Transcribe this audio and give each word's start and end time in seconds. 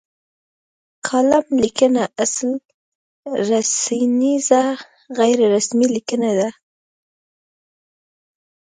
کالم 1.07 1.45
لیکنه 1.63 2.03
اصلا 2.23 2.53
رسنیزه 3.49 4.63
غیر 5.17 5.39
رسمي 5.53 5.87
لیکنه 5.95 6.31
ده. 6.39 6.49